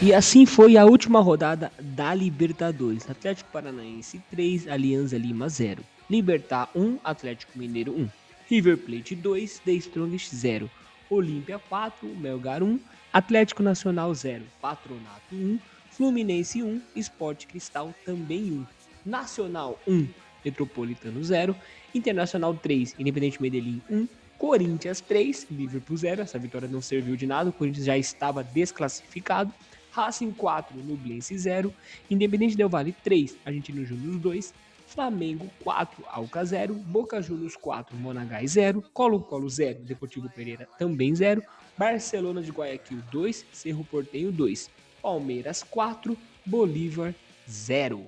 E 0.02 0.12
assim 0.12 0.44
foi 0.44 0.76
a 0.76 0.84
última 0.84 1.20
rodada 1.20 1.72
da 1.80 2.12
Libertadores. 2.12 3.08
Atlético 3.08 3.50
Paranaense 3.50 4.20
3, 4.30 4.68
Alianza 4.68 5.16
Lima 5.16 5.48
0. 5.48 5.82
Libertar 6.08 6.68
1, 6.74 6.98
Atlético 7.02 7.58
Mineiro 7.58 7.92
1. 7.92 8.08
River 8.50 8.76
Plate 8.76 9.14
2, 9.14 9.58
The 9.60 9.72
Strongest 9.72 10.34
0. 10.34 10.70
Olímpia 11.08 11.58
4, 11.58 12.06
Melgar 12.14 12.62
1. 12.62 12.78
Atlético 13.10 13.62
Nacional 13.62 14.14
0, 14.14 14.44
Patronato 14.60 15.34
1. 15.34 15.58
Fluminense 15.90 16.62
1, 16.62 16.78
Sport 16.96 17.46
Cristal 17.46 17.94
também 18.04 18.52
1. 18.52 18.66
Nacional 19.06 19.80
1, 19.88 20.08
Metropolitano 20.44 21.24
0. 21.24 21.56
Internacional 21.94 22.52
3, 22.54 22.96
Independente 22.98 23.40
Medellín 23.40 23.80
1. 23.88 24.06
Corinthians 24.36 25.00
3, 25.00 25.46
Liverpool 25.50 25.96
0. 25.96 26.20
Essa 26.20 26.38
vitória 26.38 26.68
não 26.68 26.82
serviu 26.82 27.16
de 27.16 27.26
nada, 27.26 27.48
o 27.48 27.52
Corinthians 27.52 27.86
já 27.86 27.96
estava 27.96 28.44
desclassificado. 28.44 29.50
Racing 29.96 30.32
4, 30.32 30.76
Nublense 30.76 31.38
0. 31.38 31.72
Independente 32.10 32.56
Del 32.56 32.68
Valle 32.68 32.94
3, 33.02 33.38
Argentino 33.44 33.84
Júnior 33.84 34.18
2. 34.20 34.54
Flamengo 34.86 35.50
4, 35.64 36.04
Alca 36.08 36.44
0. 36.44 36.74
Boca 36.74 37.22
Juniors 37.22 37.56
4, 37.56 37.96
Monagás 37.96 38.52
0. 38.52 38.84
Colo-Colo 38.92 39.48
0, 39.48 39.80
Deportivo 39.82 40.28
Pereira 40.28 40.68
também 40.78 41.14
0. 41.14 41.42
Barcelona 41.76 42.40
de 42.42 42.50
Guayaquil 42.50 43.02
2, 43.10 43.46
Cerro 43.52 43.84
Portenho 43.84 44.30
2. 44.30 44.70
Palmeiras 45.02 45.62
4, 45.62 46.16
Bolívar 46.44 47.14
0. 47.48 48.06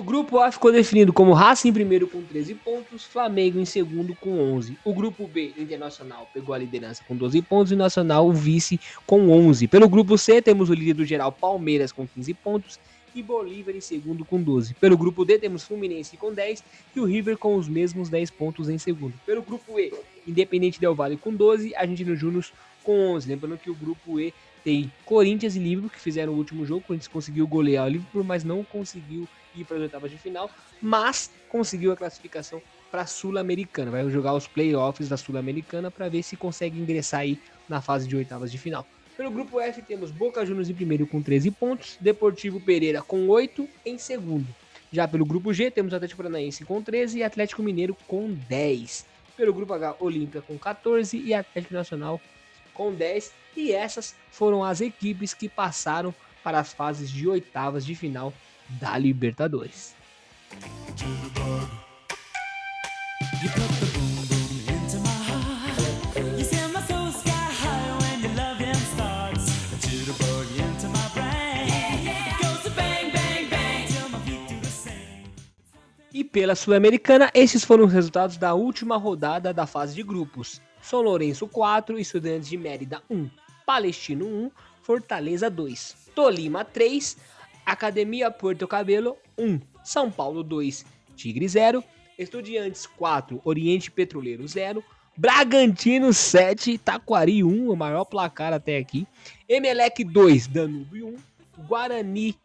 O 0.00 0.02
grupo 0.02 0.38
A 0.38 0.50
ficou 0.50 0.72
definido 0.72 1.12
como 1.12 1.34
Racing 1.34 1.68
em 1.68 1.72
primeiro 1.74 2.08
com 2.08 2.22
13 2.22 2.54
pontos, 2.54 3.04
Flamengo 3.04 3.60
em 3.60 3.66
segundo 3.66 4.14
com 4.14 4.30
11. 4.54 4.78
O 4.82 4.94
grupo 4.94 5.28
B, 5.28 5.52
Internacional, 5.58 6.26
pegou 6.32 6.54
a 6.54 6.58
liderança 6.58 7.04
com 7.06 7.14
12 7.14 7.42
pontos 7.42 7.70
e 7.70 7.76
Nacional 7.76 8.26
o 8.26 8.32
vice 8.32 8.80
com 9.06 9.28
11. 9.30 9.68
Pelo 9.68 9.86
grupo 9.90 10.16
C, 10.16 10.40
temos 10.40 10.70
o 10.70 10.74
líder 10.74 10.94
do 10.94 11.04
geral 11.04 11.30
Palmeiras 11.30 11.92
com 11.92 12.08
15 12.08 12.32
pontos 12.32 12.80
e 13.14 13.22
Bolívar 13.22 13.76
em 13.76 13.80
segundo 13.82 14.24
com 14.24 14.42
12. 14.42 14.72
Pelo 14.72 14.96
grupo 14.96 15.22
D, 15.22 15.38
temos 15.38 15.64
Fluminense 15.64 16.16
com 16.16 16.32
10 16.32 16.64
e 16.96 17.00
o 17.00 17.04
River 17.04 17.36
com 17.36 17.54
os 17.56 17.68
mesmos 17.68 18.08
10 18.08 18.30
pontos 18.30 18.70
em 18.70 18.78
segundo. 18.78 19.12
Pelo 19.26 19.42
grupo 19.42 19.78
E, 19.78 19.92
Independente 20.26 20.80
Del 20.80 20.94
Valle 20.94 21.18
com 21.18 21.34
12, 21.34 21.74
Argentino 21.74 22.16
Júnior 22.16 22.46
com 22.82 23.12
11. 23.16 23.28
Lembrando 23.28 23.58
que 23.58 23.70
o 23.70 23.74
grupo 23.74 24.18
E 24.18 24.32
tem 24.64 24.90
Corinthians 25.04 25.56
e 25.56 25.58
Liverpool 25.58 25.90
que 25.90 26.00
fizeram 26.00 26.32
o 26.32 26.36
último 26.36 26.64
jogo. 26.64 26.80
O 26.80 26.84
Corinthians 26.84 27.08
conseguiu 27.08 27.46
golear 27.46 27.84
o 27.84 27.90
Liverpool, 27.90 28.24
mas 28.24 28.44
não 28.44 28.64
conseguiu 28.64 29.28
ir 29.54 29.64
para 29.64 29.76
as 29.76 29.82
oitavas 29.82 30.10
de 30.10 30.18
final, 30.18 30.50
mas 30.80 31.30
conseguiu 31.48 31.92
a 31.92 31.96
classificação 31.96 32.62
para 32.90 33.02
a 33.02 33.06
Sul-Americana. 33.06 33.90
Vai 33.90 34.08
jogar 34.10 34.34
os 34.34 34.46
playoffs 34.46 35.08
da 35.08 35.16
Sul-Americana 35.16 35.90
para 35.90 36.08
ver 36.08 36.22
se 36.22 36.36
consegue 36.36 36.78
ingressar 36.78 37.20
aí 37.20 37.40
na 37.68 37.80
fase 37.80 38.08
de 38.08 38.16
oitavas 38.16 38.50
de 38.50 38.58
final. 38.58 38.86
Pelo 39.16 39.30
grupo 39.30 39.60
F 39.60 39.82
temos 39.82 40.10
Boca 40.10 40.44
Juniors 40.46 40.70
em 40.70 40.74
primeiro 40.74 41.06
com 41.06 41.20
13 41.20 41.50
pontos, 41.50 41.98
Deportivo 42.00 42.60
Pereira 42.60 43.02
com 43.02 43.28
8 43.28 43.68
em 43.84 43.98
segundo. 43.98 44.46
Já 44.92 45.06
pelo 45.06 45.24
grupo 45.24 45.52
G 45.52 45.70
temos 45.70 45.94
Atlético 45.94 46.22
Paranaense 46.22 46.64
com 46.64 46.82
13 46.82 47.18
e 47.18 47.22
Atlético 47.22 47.62
Mineiro 47.62 47.96
com 48.08 48.32
10. 48.48 49.06
Pelo 49.36 49.52
grupo 49.52 49.72
H, 49.72 49.96
Olímpia 50.00 50.42
com 50.42 50.58
14 50.58 51.16
e 51.16 51.32
Atlético 51.32 51.74
Nacional 51.74 52.20
com 52.74 52.92
10. 52.92 53.32
E 53.56 53.72
essas 53.72 54.14
foram 54.30 54.64
as 54.64 54.80
equipes 54.80 55.34
que 55.34 55.48
passaram 55.48 56.14
para 56.42 56.58
as 56.58 56.72
fases 56.72 57.10
de 57.10 57.28
oitavas 57.28 57.84
de 57.84 57.94
final 57.94 58.32
da 58.78 58.96
Libertadores. 58.98 59.96
E 76.12 76.24
pela 76.24 76.54
Sul-Americana, 76.54 77.30
esses 77.32 77.64
foram 77.64 77.86
os 77.86 77.92
resultados 77.92 78.36
da 78.36 78.52
última 78.52 78.96
rodada 78.96 79.54
da 79.54 79.66
fase 79.66 79.94
de 79.94 80.02
grupos. 80.02 80.60
São 80.82 81.00
Lourenço 81.00 81.46
4, 81.48 81.98
Estudantes 81.98 82.48
de 82.48 82.56
Mérida 82.56 83.02
1, 83.08 83.30
Palestino 83.64 84.26
1, 84.26 84.50
Fortaleza 84.82 85.48
2, 85.48 86.10
Tolima 86.14 86.64
3, 86.64 87.16
Academia 87.72 88.30
Porto 88.30 88.66
Cabelo 88.66 89.16
1, 89.38 89.60
São 89.84 90.10
Paulo 90.10 90.42
2, 90.42 90.84
Tigre 91.16 91.46
0, 91.48 91.82
Estudiantes 92.18 92.86
4, 92.86 93.40
Oriente 93.44 93.90
Petroleiro 93.90 94.46
0, 94.46 94.82
Bragantino 95.16 96.12
7, 96.12 96.78
Taquari 96.78 97.42
1, 97.44 97.70
o 97.70 97.76
maior 97.76 98.04
placar 98.04 98.52
até 98.52 98.76
aqui, 98.78 99.06
Emelec 99.48 100.02
2, 100.04 100.46
Danúbio 100.46 101.08
1, 101.58 101.62
Guarani 101.66 102.36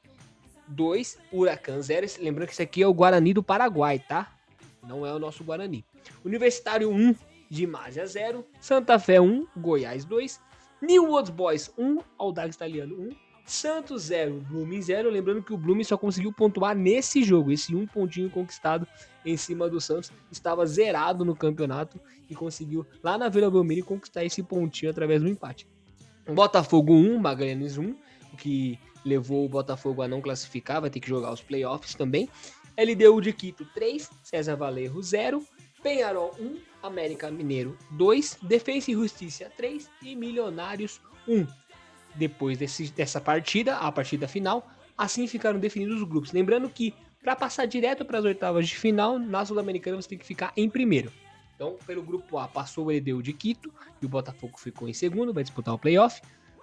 2, 0.67 1.17
Huracan 1.31 1.81
0. 1.81 2.05
Esse- 2.05 2.21
Lembrando 2.21 2.47
que 2.47 2.53
esse 2.53 2.61
aqui 2.63 2.81
é 2.81 2.87
o 2.87 2.93
Guarani 2.93 3.33
do 3.33 3.43
Paraguai, 3.43 3.99
tá? 3.99 4.31
Não 4.83 5.05
é 5.05 5.13
o 5.13 5.19
nosso 5.19 5.43
Guarani. 5.43 5.85
Universitário 6.23 6.89
1, 6.89 7.15
Dimásia 7.49 8.05
0, 8.05 8.45
Santa 8.59 8.97
Fé 8.99 9.21
1, 9.21 9.47
Goiás 9.57 10.03
2, 10.05 10.39
New 10.81 11.11
Old 11.11 11.31
Boys 11.31 11.71
1, 11.77 11.99
Audax 12.17 12.55
Italiano 12.55 12.95
1, 12.95 13.09
Santos 13.45 14.03
0, 14.03 14.41
Blooming 14.49 14.81
0. 14.81 15.09
Lembrando 15.09 15.43
que 15.43 15.53
o 15.53 15.57
Blooming 15.57 15.83
só 15.83 15.97
conseguiu 15.97 16.33
pontuar 16.33 16.75
nesse 16.75 17.23
jogo. 17.23 17.51
Esse 17.51 17.75
um 17.75 17.85
pontinho 17.85 18.29
conquistado 18.29 18.87
em 19.25 19.37
cima 19.37 19.69
do 19.69 19.79
Santos 19.79 20.11
estava 20.31 20.65
zerado 20.65 21.23
no 21.23 21.35
campeonato 21.35 21.99
e 22.29 22.35
conseguiu 22.35 22.85
lá 23.03 23.17
na 23.17 23.29
Vila 23.29 23.49
Belmiro 23.51 23.85
conquistar 23.85 24.25
esse 24.25 24.41
pontinho 24.41 24.91
através 24.91 25.21
do 25.21 25.29
empate. 25.29 25.67
Botafogo 26.27 26.93
1, 26.93 27.19
Magalhães 27.19 27.77
1, 27.77 27.95
o 28.33 28.37
que 28.37 28.79
levou 29.05 29.45
o 29.45 29.49
Botafogo 29.49 30.01
a 30.01 30.07
não 30.07 30.21
classificar, 30.21 30.81
vai 30.81 30.89
ter 30.89 30.99
que 30.99 31.07
jogar 31.07 31.31
os 31.31 31.41
playoffs 31.41 31.93
também. 31.93 32.27
LDU 32.77 33.21
de 33.21 33.31
Quito 33.31 33.63
3, 33.73 34.09
César 34.23 34.55
Valerro 34.55 35.01
0, 35.01 35.45
Penharol 35.83 36.35
1, 36.39 36.57
América 36.81 37.29
Mineiro 37.29 37.77
2, 37.91 38.39
Defensa 38.41 38.89
e 38.89 38.95
Justiça 38.95 39.51
3 39.55 39.87
e 40.01 40.15
Milionários 40.15 40.99
1. 41.27 41.45
Depois 42.15 42.57
desse- 42.57 42.91
dessa 42.91 43.19
partida, 43.19 43.75
a 43.77 43.91
partida 43.91 44.27
final, 44.27 44.67
assim 44.97 45.27
ficaram 45.27 45.59
definidos 45.59 46.01
os 46.01 46.07
grupos. 46.07 46.31
Lembrando 46.31 46.69
que 46.69 46.93
para 47.21 47.35
passar 47.35 47.65
direto 47.65 48.05
para 48.05 48.19
as 48.19 48.25
oitavas 48.25 48.67
de 48.67 48.75
final, 48.77 49.17
na 49.19 49.43
Sul-Americana 49.45 50.01
você 50.01 50.09
tem 50.09 50.17
que 50.17 50.25
ficar 50.25 50.53
em 50.55 50.69
primeiro. 50.69 51.11
Então, 51.55 51.77
pelo 51.85 52.03
grupo 52.03 52.37
A, 52.37 52.47
passou 52.47 52.87
o 52.87 52.91
LDU 52.91 53.23
de 53.23 53.33
Quito 53.33 53.73
e 54.01 54.05
o 54.05 54.09
Botafogo 54.09 54.59
ficou 54.59 54.87
em 54.87 54.93
segundo, 54.93 55.33
vai 55.33 55.43
disputar 55.43 55.73
o 55.73 55.79
playoff. 55.79 56.21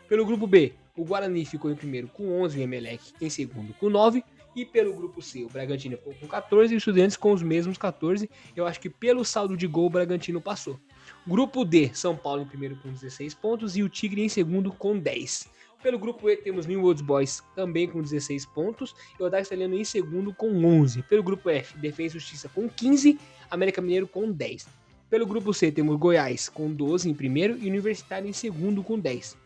Pelo 0.09 0.25
grupo 0.27 0.47
B, 0.47 0.75
o 0.97 1.05
Guarani 1.05 1.45
ficou 1.47 1.71
em 1.71 1.75
primeiro 1.75 2.09
com 2.09 2.43
11, 2.43 2.59
o 2.59 2.63
Emelec 2.63 3.13
em 3.21 3.31
segundo 3.31 3.73
com 3.75 3.89
9. 3.89 4.23
E 4.55 4.67
pelo 4.67 4.95
grupo 4.95 5.23
C, 5.23 5.43
o 5.45 5.49
Bragantino 5.49 5.97
ficou 5.97 6.13
com 6.13 6.27
14 6.29 6.75
e 6.75 6.77
o 6.77 6.79
Estudiantes 6.79 7.17
com 7.17 7.33
os 7.33 7.43
mesmos 7.43 7.79
14. 7.79 8.29
Eu 8.55 8.67
acho 8.67 8.79
que 8.79 8.91
pelo 8.91 9.25
saldo 9.25 9.57
de 9.57 9.67
gol, 9.67 9.87
o 9.87 9.91
Bragantino 9.91 10.43
passou. 10.43 10.79
Grupo 11.27 11.65
D, 11.65 11.91
São 11.95 12.17
Paulo 12.17 12.43
em 12.43 12.47
primeiro 12.47 12.77
com 12.77 12.91
16 12.91 13.35
pontos 13.35 13.77
e 13.77 13.83
o 13.83 13.89
Tigre 13.89 14.23
em 14.23 14.29
segundo 14.29 14.73
com 14.73 14.99
10. 14.99 15.49
Pelo 15.81 15.99
grupo 15.99 16.29
E 16.29 16.37
temos 16.37 16.67
New 16.67 16.85
Old 16.85 17.03
Boys 17.03 17.43
também 17.55 17.89
com 17.89 18.03
16 18.03 18.47
pontos 18.47 18.95
e 19.19 19.23
o 19.23 19.25
Audax 19.25 19.47
Italiano 19.47 19.75
em 19.75 19.85
segundo 19.85 20.33
com 20.35 20.49
11. 20.65 21.03
Pelo 21.05 21.23
grupo 21.23 21.51
F, 21.51 21.77
Defesa 21.79 22.17
e 22.17 22.21
Justiça 22.21 22.49
com 22.49 22.69
15, 22.69 23.19
América 23.51 23.81
Mineiro 23.81 24.07
com 24.09 24.31
10. 24.31 24.67
Pelo 25.11 25.27
grupo 25.27 25.53
C 25.53 25.71
temos 25.71 25.97
Goiás 25.97 26.49
com 26.49 26.73
12 26.73 27.09
em 27.09 27.15
primeiro 27.15 27.57
e 27.59 27.69
Universitário 27.69 28.29
em 28.29 28.33
segundo 28.33 28.83
com 28.83 28.99
10. 28.99 29.37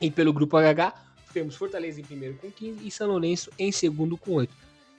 E 0.00 0.10
pelo 0.10 0.32
grupo 0.32 0.56
HH 0.56 0.92
temos 1.32 1.54
Fortaleza 1.54 2.00
em 2.00 2.04
primeiro 2.04 2.36
com 2.36 2.50
15 2.50 2.86
e 2.86 2.90
São 2.90 3.08
Lourenço 3.08 3.50
em 3.58 3.70
segundo 3.70 4.16
com 4.16 4.32
8. 4.32 4.54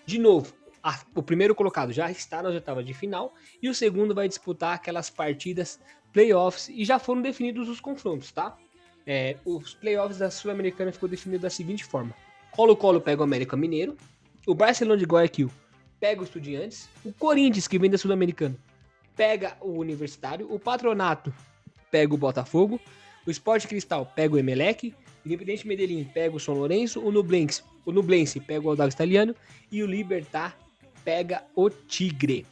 De 0.06 0.20
novo, 0.20 0.54
a- 0.84 1.00
o 1.16 1.24
primeiro 1.24 1.56
colocado 1.56 1.94
já 1.94 2.12
está 2.12 2.44
nas 2.44 2.54
oitavas 2.54 2.86
de 2.86 2.94
final 2.94 3.34
e 3.62 3.70
o 3.70 3.74
segundo 3.74 4.14
vai 4.14 4.28
disputar 4.28 4.76
aquelas 4.76 5.10
partidas 5.10 5.80
playoffs 6.12 6.70
e 6.70 6.84
já 6.84 7.00
foram 7.00 7.22
definidos 7.22 7.70
os 7.70 7.80
confrontos, 7.80 8.32
tá? 8.32 8.58
É, 9.08 9.38
os 9.46 9.74
playoffs 9.74 10.20
da 10.20 10.30
Sul-Americana 10.30 10.92
ficou 10.92 11.08
definido 11.10 11.42
da 11.42 11.50
seguinte 11.50 11.84
forma: 11.86 12.14
Colo-Colo 12.52 13.02
pega 13.02 13.22
o 13.22 13.24
América 13.24 13.56
Mineiro, 13.58 13.98
o 14.46 14.54
Barcelona 14.54 14.98
de 14.98 15.06
Guayaquil 15.06 15.50
pega 16.00 16.20
o 16.22 16.24
Estudiantes, 16.26 16.90
o 17.06 17.14
Corinthians, 17.14 17.68
que 17.68 17.80
vem 17.80 17.90
da 17.90 17.98
Sul-Americana, 17.98 18.56
pega 19.16 19.56
o 19.62 19.80
Universitário, 19.80 20.54
o 20.54 20.60
Patronato 20.60 21.34
pega 21.90 22.14
o 22.14 22.18
Botafogo, 22.18 22.80
o 23.26 23.32
Sport 23.32 23.68
Cristal 23.68 24.06
pega 24.14 24.36
o 24.36 24.38
Emelec, 24.38 24.94
o 25.24 25.28
Independente 25.28 25.66
Medellín 25.66 26.04
pega 26.04 26.36
o 26.36 26.40
São 26.40 26.56
Lourenço, 26.56 27.00
o 27.00 27.10
Nublense, 27.12 27.64
o 27.86 27.92
Nublense 27.92 28.40
pega 28.42 28.66
o 28.66 28.70
Audax 28.70 28.94
Italiano 28.94 29.34
e 29.72 29.82
o 29.82 29.86
Libertar 29.88 30.58
pega 31.04 31.44
o 31.56 31.70
Tigre. 31.70 32.46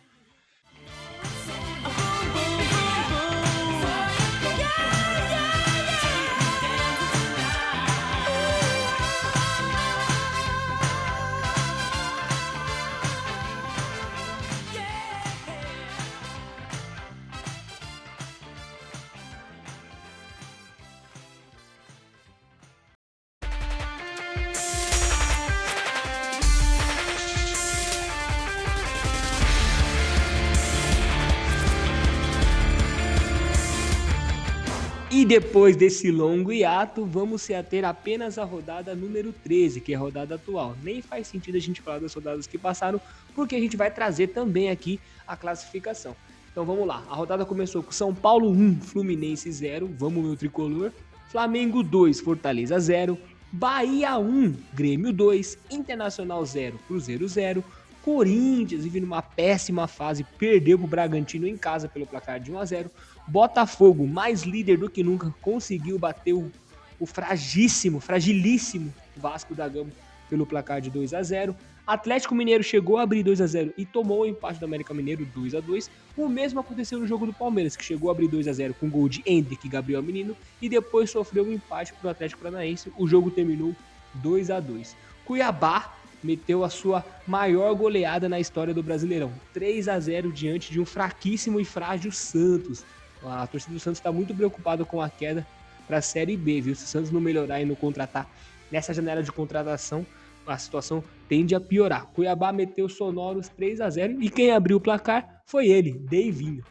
E 35.14 35.26
depois 35.26 35.76
desse 35.76 36.10
longo 36.10 36.54
hiato, 36.54 37.04
vamos 37.04 37.42
se 37.42 37.54
ater 37.54 37.84
apenas 37.84 38.38
à 38.38 38.46
rodada 38.46 38.96
número 38.96 39.34
13, 39.44 39.82
que 39.82 39.92
é 39.92 39.98
a 39.98 40.00
rodada 40.00 40.36
atual. 40.36 40.74
Nem 40.82 41.02
faz 41.02 41.28
sentido 41.28 41.58
a 41.58 41.60
gente 41.60 41.82
falar 41.82 42.00
das 42.00 42.14
rodadas 42.14 42.48
que 42.48 42.58
passaram, 42.58 43.00
porque 43.36 43.54
a 43.58 43.60
gente 43.60 43.76
vai 43.76 43.92
trazer 43.92 44.28
também 44.28 44.70
aqui 44.70 45.02
a 45.28 45.36
classificação. 45.36 46.16
Então 46.50 46.64
vamos 46.64 46.88
lá. 46.88 47.04
A 47.10 47.14
rodada 47.14 47.46
começou 47.46 47.84
com 47.84 47.92
São 47.92 48.16
Paulo 48.16 48.52
1, 48.52 48.80
Fluminense 48.80 49.52
0. 49.52 49.94
Vamos 50.00 50.24
meu 50.24 50.38
tricolor. 50.38 50.94
Flamengo 51.30 51.84
2, 51.84 52.22
Fortaleza 52.22 52.80
0. 52.80 53.18
Bahia 53.52 54.18
1, 54.18 54.56
Grêmio 54.74 55.12
2. 55.12 55.58
Internacional 55.72 56.46
0, 56.46 56.80
Cruzeiro 56.88 57.28
0. 57.28 57.62
Corinthians 58.02 58.84
vive 58.84 59.00
numa 59.00 59.22
péssima 59.22 59.88
fase, 59.88 60.26
perdeu 60.38 60.78
pro 60.78 60.88
Bragantino 60.88 61.46
em 61.46 61.56
casa 61.56 61.88
pelo 61.88 62.08
placar 62.08 62.40
de 62.40 62.52
1 62.52 62.60
a 62.60 62.66
0. 62.66 62.92
Botafogo, 63.32 64.06
mais 64.06 64.42
líder 64.42 64.78
do 64.78 64.90
que 64.90 65.02
nunca, 65.02 65.34
conseguiu 65.42 65.98
bater 65.98 66.34
o, 66.34 66.52
o 67.00 67.06
fragíssimo, 67.06 68.02
fragilíssimo 68.02 68.94
Vasco 69.16 69.56
da 69.56 69.70
Gama 69.70 69.90
pelo 70.30 70.46
placar 70.46 70.82
de 70.82 70.90
2 70.90 71.14
a 71.14 71.24
0. 71.24 71.56
Atlético 71.88 72.36
Mineiro 72.36 72.62
chegou 72.62 72.98
a 72.98 73.04
abrir 73.04 73.24
2 73.24 73.40
a 73.40 73.48
0 73.48 73.74
e 73.78 73.86
tomou 73.86 74.24
o 74.24 74.26
empate 74.26 74.60
do 74.60 74.66
América 74.66 74.94
Mineiro 74.94 75.26
2 75.34 75.56
a 75.56 75.62
2. 75.62 75.90
O 76.18 76.28
mesmo 76.28 76.60
aconteceu 76.60 77.00
no 77.00 77.08
jogo 77.08 77.26
do 77.26 77.32
Palmeiras, 77.32 77.78
que 77.78 77.86
chegou 77.86 78.10
a 78.10 78.12
abrir 78.12 78.28
2 78.28 78.50
a 78.50 78.54
0 78.54 78.74
com 78.74 78.90
gol 78.90 79.08
de 79.08 79.24
Hendrick 79.26 79.66
e 79.66 79.70
Gabriel 79.70 80.04
Menino 80.04 80.36
e 80.62 80.68
depois 80.68 81.10
sofreu 81.10 81.46
um 81.46 81.54
empate 81.54 81.94
pro 81.94 82.10
Atlético 82.10 82.42
Paranaense. 82.42 82.92
O 82.98 83.08
jogo 83.08 83.32
terminou 83.32 83.74
2 84.16 84.52
a 84.52 84.60
2. 84.60 84.94
Cuiabá 85.24 85.96
meteu 86.22 86.66
a 86.66 86.70
sua 86.70 87.06
maior 87.26 87.74
goleada 87.76 88.28
na 88.28 88.42
história 88.42 88.74
do 88.74 88.84
Brasileirão, 88.84 89.32
3 89.54 89.88
a 89.88 89.98
0 90.00 90.34
diante 90.34 90.70
de 90.70 90.82
um 90.82 90.86
fraquíssimo 90.86 91.62
e 91.62 91.66
frágil 91.66 92.12
Santos. 92.12 92.84
A 93.24 93.46
torcida 93.48 93.74
do 93.74 93.80
Santos 93.80 94.00
está 94.00 94.12
muito 94.12 94.34
preocupada 94.34 94.84
com 94.84 95.02
a 95.02 95.10
queda 95.10 95.46
para 95.88 95.98
a 95.98 96.02
Série 96.02 96.38
B, 96.38 96.62
viu? 96.62 96.76
Se 96.76 96.86
o 96.86 96.88
Santos 96.88 97.12
não 97.12 97.22
melhorar 97.22 97.62
e 97.62 97.66
não 97.66 97.76
contratar 97.76 98.30
nessa 98.72 98.94
janela 98.94 99.22
de 99.22 99.32
contratação, 99.32 100.06
a 100.46 100.58
situação 100.58 101.04
tende 101.28 101.54
a 101.54 101.60
piorar. 101.60 102.08
Cuiabá 102.08 102.52
meteu 102.52 102.90
sonoros 102.90 103.48
3 103.50 103.82
a 103.82 103.90
0 103.90 104.22
e 104.22 104.30
quem 104.30 104.52
abriu 104.52 104.78
o 104.78 104.82
placar 104.82 105.42
foi 105.46 105.68
ele, 105.68 105.94
Deivinho. 106.10 106.64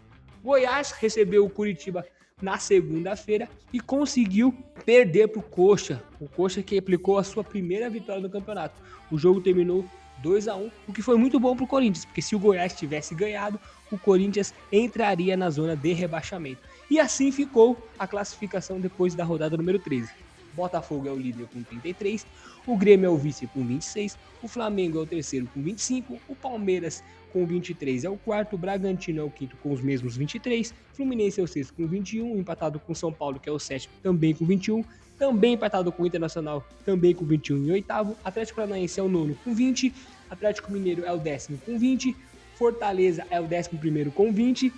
Goiás 0.42 0.92
recebeu 0.92 1.44
o 1.44 1.50
Curitiba 1.50 2.04
na 2.40 2.58
segunda-feira 2.58 3.48
e 3.72 3.78
conseguiu 3.78 4.52
perder 4.84 5.28
para 5.28 5.40
o 5.40 5.42
Coxa. 5.42 6.02
O 6.18 6.28
Coxa 6.28 6.62
que 6.62 6.78
aplicou 6.78 7.18
a 7.18 7.24
sua 7.24 7.44
primeira 7.44 7.90
vitória 7.90 8.22
no 8.22 8.30
campeonato. 8.30 8.80
O 9.10 9.18
jogo 9.18 9.40
terminou 9.40 9.84
2 10.22 10.48
a 10.48 10.56
1 10.56 10.70
o 10.88 10.92
que 10.92 11.02
foi 11.02 11.16
muito 11.16 11.38
bom 11.38 11.54
para 11.54 11.64
o 11.64 11.68
Corinthians, 11.68 12.04
porque 12.04 12.22
se 12.22 12.35
o 12.35 12.38
Goiás 12.38 12.74
tivesse 12.74 13.14
ganhado, 13.14 13.59
o 13.90 13.98
Corinthians 13.98 14.54
entraria 14.72 15.37
na 15.37 15.50
zona 15.50 15.74
de 15.76 15.92
rebaixamento. 15.92 16.62
E 16.90 16.98
assim 16.98 17.30
ficou 17.33 17.76
a 17.98 18.06
classificação 18.06 18.80
depois 18.80 19.14
da 19.14 19.24
rodada 19.24 19.56
número 19.56 19.78
13. 19.78 20.11
Botafogo 20.54 21.09
é 21.09 21.12
o 21.12 21.16
líder 21.16 21.46
com 21.46 21.62
33, 21.62 22.26
o 22.66 22.76
Grêmio 22.76 23.06
é 23.06 23.09
o 23.09 23.16
vice 23.16 23.46
com 23.46 23.64
26, 23.64 24.18
o 24.42 24.48
Flamengo 24.48 24.98
é 24.98 25.02
o 25.02 25.06
terceiro 25.06 25.48
com 25.54 25.62
25, 25.62 26.20
o 26.28 26.35
Palmeiras 26.35 27.02
com 27.33 27.46
23 27.46 28.04
é 28.04 28.11
o 28.11 28.16
quarto, 28.16 28.56
o 28.56 28.59
Bragantino 28.59 29.20
é 29.20 29.24
o 29.24 29.30
quinto 29.30 29.56
com 29.59 29.72
os 29.72 29.80
mesmos 29.80 30.16
23, 30.16 30.74
Fluminense 30.92 31.40
é 31.40 31.44
o 31.44 31.46
sexto 31.46 31.72
com 31.74 31.87
21, 31.87 32.37
empatado 32.37 32.80
com 32.80 32.94
São 32.94 33.12
Paulo, 33.12 33.38
que 33.38 33.48
é 33.48 33.52
o 33.52 33.59
sétimo, 33.59 33.94
também 34.02 34.35
com 34.35 34.44
21, 34.44 34.85
também 35.20 35.52
empatado 35.52 35.92
com 35.92 36.02
o 36.02 36.06
Internacional, 36.06 36.66
também 36.83 37.14
com 37.14 37.26
21 37.26 37.59
em 37.59 37.70
oitavo, 37.72 38.16
Atlético 38.24 38.56
Paranaense 38.56 38.98
é 38.98 39.02
o 39.02 39.09
nono 39.09 39.37
com 39.44 39.54
20, 39.54 39.94
Atlético 40.30 40.72
Mineiro 40.72 41.04
é 41.04 41.12
o 41.12 41.18
décimo 41.18 41.59
com 41.59 41.78
20, 41.78 42.16
Fortaleza 42.54 43.26
é 43.30 43.38
o 43.38 43.46
décimo 43.46 43.78
primeiro 43.78 44.11
com 44.11 44.33
20, 44.33 44.72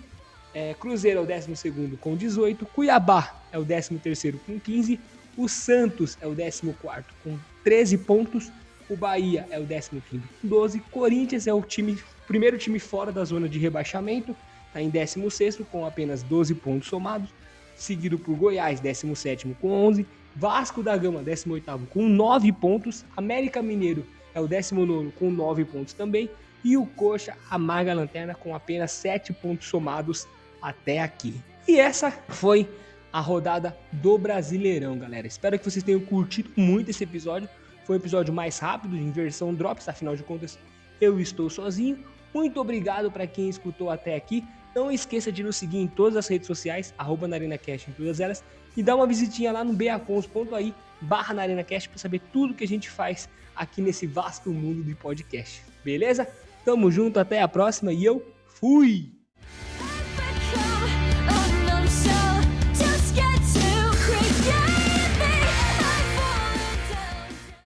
é, 0.52 0.74
Cruzeiro 0.74 1.20
é 1.20 1.22
o 1.22 1.26
décimo 1.26 1.54
segundo 1.54 1.96
com 1.96 2.16
18, 2.16 2.66
Cuiabá 2.66 3.40
é 3.52 3.58
o 3.58 3.62
décimo 3.62 4.00
terceiro 4.00 4.40
com 4.44 4.58
15, 4.58 4.98
o 5.36 5.48
Santos 5.48 6.18
é 6.20 6.26
o 6.26 6.34
décimo 6.34 6.74
quarto 6.82 7.14
com 7.22 7.38
13 7.62 7.98
pontos, 7.98 8.50
o 8.90 8.96
Bahia 8.96 9.46
é 9.48 9.60
o 9.60 9.64
décimo 9.64 10.02
quinto 10.10 10.26
com 10.40 10.48
12, 10.48 10.80
Corinthians 10.90 11.46
é 11.46 11.54
o 11.54 11.62
time, 11.62 11.96
primeiro 12.26 12.58
time 12.58 12.80
fora 12.80 13.12
da 13.12 13.24
zona 13.24 13.48
de 13.48 13.60
rebaixamento, 13.60 14.34
está 14.66 14.82
em 14.82 14.90
16 14.90 15.58
com 15.70 15.86
apenas 15.86 16.24
12 16.24 16.56
pontos 16.56 16.88
somados, 16.88 17.30
seguido 17.76 18.18
por 18.18 18.36
Goiás, 18.36 18.80
17 18.80 19.56
com 19.60 19.70
11, 19.70 20.04
Vasco 20.34 20.82
da 20.82 20.96
Gama, 20.96 21.22
18 21.22 21.86
com 21.90 22.08
9 22.08 22.52
pontos, 22.52 23.04
América 23.16 23.62
Mineiro 23.62 24.06
é 24.34 24.40
o 24.40 24.48
19 24.48 25.12
com 25.12 25.30
9 25.30 25.64
pontos 25.64 25.92
também, 25.92 26.30
e 26.64 26.76
o 26.76 26.86
Coxa 26.86 27.36
amarga 27.50 27.92
a 27.92 27.94
lanterna 27.94 28.34
com 28.34 28.54
apenas 28.54 28.92
7 28.92 29.32
pontos 29.32 29.68
somados 29.68 30.26
até 30.60 31.00
aqui. 31.00 31.34
E 31.66 31.78
essa 31.78 32.10
foi 32.28 32.68
a 33.12 33.20
rodada 33.20 33.76
do 33.90 34.16
Brasileirão, 34.16 34.98
galera. 34.98 35.26
Espero 35.26 35.58
que 35.58 35.64
vocês 35.64 35.84
tenham 35.84 36.00
curtido 36.00 36.50
muito 36.56 36.90
esse 36.90 37.04
episódio. 37.04 37.48
Foi 37.84 37.96
um 37.96 37.98
episódio 37.98 38.32
mais 38.32 38.58
rápido, 38.58 38.96
em 38.96 39.10
versão 39.10 39.52
Drops, 39.52 39.88
afinal 39.88 40.16
de 40.16 40.22
contas, 40.22 40.58
eu 41.00 41.20
estou 41.20 41.50
sozinho. 41.50 41.98
Muito 42.32 42.60
obrigado 42.60 43.10
para 43.10 43.26
quem 43.26 43.48
escutou 43.48 43.90
até 43.90 44.14
aqui. 44.14 44.44
Não 44.74 44.90
esqueça 44.90 45.30
de 45.30 45.42
nos 45.42 45.56
seguir 45.56 45.78
em 45.78 45.86
todas 45.86 46.16
as 46.16 46.26
redes 46.26 46.46
sociais, 46.46 46.94
arroba 46.96 47.28
NarinaCast 47.28 47.90
em 47.90 47.92
todas 47.92 48.20
elas, 48.20 48.42
e 48.76 48.82
dá 48.82 48.94
uma 48.94 49.06
visitinha 49.06 49.52
lá 49.52 49.64
no 49.64 49.72
beacons.ai 49.72 50.74
barra 51.00 51.34
NarinaCast 51.34 51.88
para 51.88 51.98
saber 51.98 52.20
tudo 52.32 52.54
que 52.54 52.64
a 52.64 52.68
gente 52.68 52.88
faz 52.88 53.28
aqui 53.54 53.82
nesse 53.82 54.06
vasto 54.06 54.50
mundo 54.50 54.82
de 54.82 54.94
podcast. 54.94 55.62
Beleza? 55.84 56.28
Tamo 56.64 56.90
junto, 56.90 57.18
até 57.18 57.42
a 57.42 57.48
próxima 57.48 57.92
e 57.92 58.04
eu 58.04 58.24
fui! 58.46 59.21